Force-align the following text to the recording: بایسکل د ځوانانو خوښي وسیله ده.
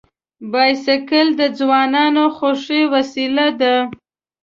بایسکل 0.51 1.27
د 1.39 1.41
ځوانانو 1.57 2.23
خوښي 2.37 2.81
وسیله 2.93 3.47
ده. 3.61 3.75